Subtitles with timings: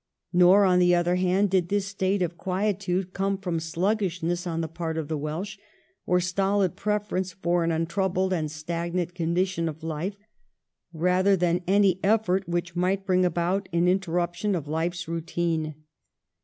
[0.33, 4.67] Nor, on the other hand, did this state of quietude come from sluggishness on the
[4.67, 5.59] part of the Welsh,
[6.07, 10.17] or stolid preference for an untroubled and stagnant condition of life
[10.91, 15.75] rather than any effort which might bring about an interruption of life's routine.